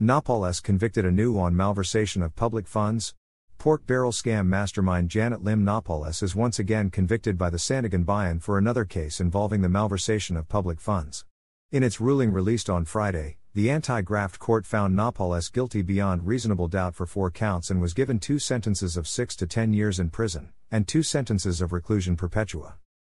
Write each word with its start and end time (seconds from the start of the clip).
Napoles 0.00 0.60
convicted 0.60 1.04
anew 1.04 1.40
on 1.40 1.56
malversation 1.56 2.24
of 2.24 2.36
public 2.36 2.68
funds. 2.68 3.16
Pork 3.58 3.84
barrel 3.84 4.12
scam 4.12 4.46
mastermind 4.46 5.10
Janet 5.10 5.42
Lim 5.42 5.64
Napoles 5.64 6.22
is 6.22 6.36
once 6.36 6.60
again 6.60 6.88
convicted 6.88 7.36
by 7.36 7.50
the 7.50 7.56
Sandiganbayan 7.56 8.40
for 8.40 8.58
another 8.58 8.84
case 8.84 9.18
involving 9.18 9.60
the 9.60 9.66
malversation 9.66 10.38
of 10.38 10.48
public 10.48 10.80
funds. 10.80 11.24
In 11.72 11.82
its 11.82 12.00
ruling 12.00 12.30
released 12.30 12.70
on 12.70 12.84
Friday, 12.84 13.38
the 13.54 13.70
anti 13.70 14.00
graft 14.02 14.38
court 14.38 14.64
found 14.64 14.94
Napoles 14.94 15.48
guilty 15.48 15.82
beyond 15.82 16.28
reasonable 16.28 16.68
doubt 16.68 16.94
for 16.94 17.04
four 17.04 17.28
counts 17.32 17.68
and 17.68 17.80
was 17.80 17.92
given 17.92 18.20
two 18.20 18.38
sentences 18.38 18.96
of 18.96 19.08
six 19.08 19.34
to 19.34 19.48
ten 19.48 19.72
years 19.72 19.98
in 19.98 20.10
prison, 20.10 20.52
and 20.70 20.86
two 20.86 21.02
sentences 21.02 21.60
of 21.60 21.72
reclusion 21.72 22.16
perpetua. 22.16 22.76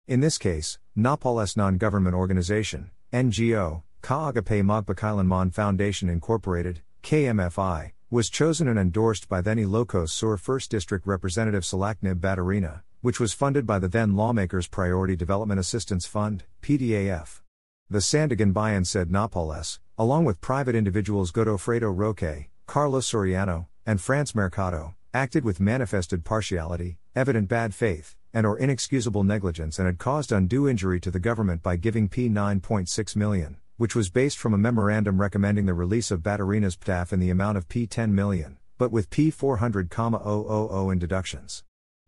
In 0.07 0.21
this 0.21 0.37
case, 0.37 0.79
Napoles 0.95 1.57
non 1.57 1.77
government 1.77 2.15
organization, 2.15 2.91
NGO, 3.11 3.83
Kaagapay 4.01 4.63
Magpakailanman 4.63 5.53
Foundation 5.53 6.09
Incorporated, 6.09 6.81
KMFI, 7.03 7.91
was 8.09 8.29
chosen 8.29 8.67
and 8.67 8.79
endorsed 8.79 9.29
by 9.29 9.39
then 9.39 9.57
Ilocos 9.57 10.09
Sur 10.09 10.35
1st 10.35 10.69
District 10.69 11.05
Representative 11.05 11.63
Salacnib 11.63 12.15
Baterina, 12.19 12.81
which 13.01 13.19
was 13.19 13.33
funded 13.33 13.67
by 13.67 13.77
the 13.77 13.87
then 13.87 14.15
lawmakers 14.15 14.67
Priority 14.67 15.15
Development 15.15 15.59
Assistance 15.59 16.07
Fund, 16.07 16.43
PDAF. 16.63 17.41
The 17.89 17.99
Sandiganbayan 17.99 18.87
said 18.87 19.11
Napoles, 19.11 19.79
along 19.97 20.25
with 20.25 20.41
private 20.41 20.75
individuals 20.75 21.31
Godofredo 21.31 21.95
Roque, 21.95 22.47
Carlos 22.65 23.11
Soriano, 23.11 23.67
and 23.85 24.01
France 24.01 24.33
Mercado, 24.33 24.95
acted 25.13 25.43
with 25.43 25.59
manifested 25.59 26.25
partiality, 26.25 26.97
evident 27.15 27.47
bad 27.47 27.75
faith, 27.75 28.15
and 28.33 28.47
or 28.47 28.57
inexcusable 28.57 29.23
negligence 29.23 29.77
and 29.77 29.85
had 29.85 29.99
caused 29.99 30.31
undue 30.31 30.67
injury 30.67 30.99
to 30.99 31.11
the 31.11 31.19
government 31.19 31.61
by 31.61 31.75
giving 31.75 32.09
P 32.09 32.27
9.6 32.27 33.15
million 33.15 33.57
which 33.79 33.95
was 33.95 34.09
based 34.09 34.37
from 34.37 34.53
a 34.53 34.57
memorandum 34.57 35.21
recommending 35.21 35.65
the 35.65 35.73
release 35.73 36.11
of 36.11 36.19
Baterina's 36.19 36.75
PDAF 36.75 37.13
in 37.13 37.21
the 37.21 37.29
amount 37.29 37.57
of 37.57 37.69
P 37.69 37.87
10 37.87 38.13
million, 38.13 38.57
but 38.77 38.91
with 38.91 39.09
P 39.09 39.31
400,000 39.31 40.91
in 40.91 40.99
deductions. 40.99 41.63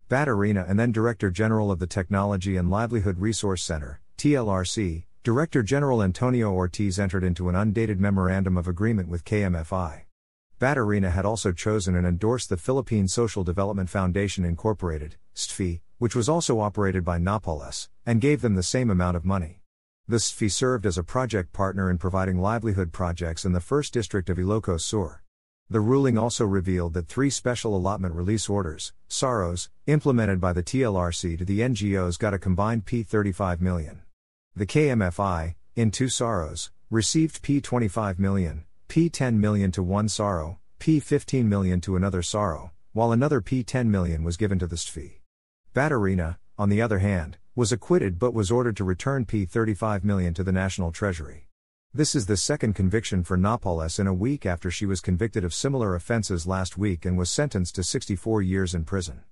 Baterina 0.06 0.68
and 0.68 0.78
then 0.78 0.92
Director 0.92 1.30
General 1.30 1.70
of 1.70 1.78
the 1.78 1.86
Technology 1.86 2.58
and 2.58 2.68
Livelihood 2.68 3.18
Resource 3.18 3.64
Center, 3.64 4.02
TLRC, 4.18 5.04
Director 5.24 5.62
General 5.62 6.02
Antonio 6.02 6.52
Ortiz 6.52 6.98
entered 6.98 7.24
into 7.24 7.48
an 7.48 7.54
undated 7.54 7.98
memorandum 7.98 8.58
of 8.58 8.68
agreement 8.68 9.08
with 9.08 9.24
KMFI. 9.24 10.02
Baterina 10.60 11.10
had 11.10 11.24
also 11.24 11.52
chosen 11.52 11.96
and 11.96 12.06
endorsed 12.06 12.50
the 12.50 12.58
Philippine 12.58 13.08
Social 13.08 13.44
Development 13.44 13.88
Foundation 13.88 14.44
Incorporated, 14.44 15.16
STFI, 15.34 15.80
which 15.96 16.14
was 16.14 16.28
also 16.28 16.60
operated 16.60 17.02
by 17.02 17.16
Napoles, 17.16 17.88
and 18.04 18.20
gave 18.20 18.42
them 18.42 18.56
the 18.56 18.62
same 18.62 18.90
amount 18.90 19.16
of 19.16 19.24
money. 19.24 19.61
The 20.12 20.18
STFI 20.18 20.50
served 20.50 20.84
as 20.84 20.98
a 20.98 21.02
project 21.02 21.54
partner 21.54 21.90
in 21.90 21.96
providing 21.96 22.38
livelihood 22.38 22.92
projects 22.92 23.46
in 23.46 23.52
the 23.52 23.60
1st 23.60 23.92
District 23.92 24.28
of 24.28 24.36
Ilocos 24.36 24.82
Sur. 24.82 25.22
The 25.70 25.80
ruling 25.80 26.18
also 26.18 26.44
revealed 26.44 26.92
that 26.92 27.08
three 27.08 27.30
special 27.30 27.74
allotment 27.74 28.14
release 28.14 28.46
orders, 28.46 28.92
SAROs, 29.08 29.70
implemented 29.86 30.38
by 30.38 30.52
the 30.52 30.62
TLRC 30.62 31.38
to 31.38 31.46
the 31.46 31.60
NGOs 31.60 32.18
got 32.18 32.34
a 32.34 32.38
combined 32.38 32.84
P35 32.84 33.62
million. 33.62 34.02
The 34.54 34.66
KMFI, 34.66 35.54
in 35.76 35.90
two 35.90 36.10
SAROs, 36.10 36.68
received 36.90 37.42
P25 37.42 38.18
million, 38.18 38.66
P10 38.90 39.36
million 39.36 39.72
to 39.72 39.82
one 39.82 40.10
SARO, 40.10 40.58
P15 40.78 41.46
million 41.46 41.80
to 41.80 41.96
another 41.96 42.20
SARO, 42.20 42.70
while 42.92 43.12
another 43.12 43.40
P10 43.40 43.86
million 43.86 44.24
was 44.24 44.36
given 44.36 44.58
to 44.58 44.66
the 44.66 44.76
STFI. 44.76 45.20
Baterina, 45.74 46.36
on 46.58 46.68
the 46.68 46.82
other 46.82 46.98
hand, 46.98 47.38
was 47.54 47.70
acquitted 47.70 48.18
but 48.18 48.32
was 48.32 48.50
ordered 48.50 48.74
to 48.74 48.82
return 48.82 49.26
P35 49.26 50.04
million 50.04 50.32
to 50.32 50.42
the 50.42 50.52
National 50.52 50.90
Treasury. 50.90 51.48
This 51.92 52.14
is 52.14 52.24
the 52.24 52.38
second 52.38 52.72
conviction 52.72 53.22
for 53.24 53.36
Napoles 53.36 53.98
in 53.98 54.06
a 54.06 54.14
week 54.14 54.46
after 54.46 54.70
she 54.70 54.86
was 54.86 55.02
convicted 55.02 55.44
of 55.44 55.52
similar 55.52 55.94
offenses 55.94 56.46
last 56.46 56.78
week 56.78 57.04
and 57.04 57.18
was 57.18 57.28
sentenced 57.28 57.74
to 57.74 57.82
64 57.82 58.40
years 58.40 58.74
in 58.74 58.84
prison. 58.84 59.24